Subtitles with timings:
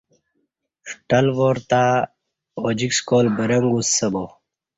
[0.89, 1.83] شٹل وارتہ
[2.65, 4.23] ا جیک سکال برنگ گوسہ با